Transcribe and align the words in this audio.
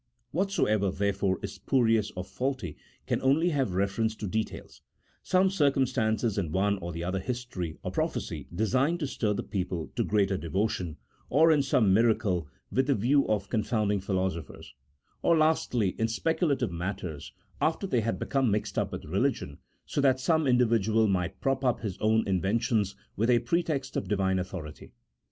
Whatsoever, 0.31 0.89
therefore, 0.89 1.37
is 1.43 1.53
spurious 1.53 2.11
or 2.15 2.23
faulty 2.23 2.75
can 3.05 3.21
only 3.21 3.49
have 3.49 3.75
reference 3.75 4.15
to 4.15 4.27
details— 4.27 4.81
some 5.21 5.51
circumstances 5.51 6.39
in 6.39 6.51
one 6.51 6.79
or 6.79 6.91
the 6.91 7.03
other 7.03 7.19
history 7.19 7.77
or 7.83 7.91
prophecy 7.91 8.47
designed 8.51 8.99
to 9.01 9.05
stir 9.05 9.33
the 9.33 9.43
people 9.43 9.91
to 9.95 10.03
greater 10.03 10.37
devotion; 10.39 10.97
or 11.29 11.51
in 11.51 11.61
some 11.61 11.93
miracle, 11.93 12.47
with 12.71 12.89
a 12.89 12.95
view 12.95 13.25
of 13.27 13.43
174 13.43 13.51
A 13.51 13.53
THEOLOGICO 14.01 14.41
POLITICAL 14.41 14.55
TREATISE. 14.55 14.67
[CHAP. 14.67 14.73
XII. 14.73 14.77
confounding 15.19 15.19
philosophers; 15.19 15.21
or, 15.21 15.37
lastly, 15.37 15.89
in 15.99 16.07
speculative 16.07 16.71
matters 16.71 17.33
after 17.61 17.85
they 17.85 18.01
had 18.01 18.17
become 18.17 18.49
mixed 18.49 18.79
up 18.79 18.91
with 18.91 19.05
religion, 19.05 19.59
so 19.85 20.01
that 20.01 20.19
some 20.19 20.47
individual 20.47 21.07
might 21.07 21.39
prop 21.39 21.63
up 21.63 21.81
his 21.81 21.99
own 21.99 22.27
inventions 22.27 22.95
with 23.15 23.29
a 23.29 23.37
pre 23.37 23.61
text 23.61 23.95
of 23.95 24.07
Divine 24.07 24.39
authority. 24.39 24.93